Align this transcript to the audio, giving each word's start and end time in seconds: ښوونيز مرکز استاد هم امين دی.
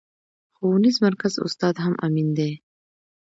ښوونيز 0.55 0.95
مرکز 1.05 1.33
استاد 1.45 1.75
هم 1.83 1.93
امين 2.05 2.29
دی. 2.37 2.51